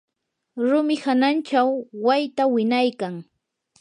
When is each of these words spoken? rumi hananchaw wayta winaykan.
rumi 0.67 0.95
hananchaw 1.03 1.69
wayta 2.05 2.43
winaykan. 2.53 3.15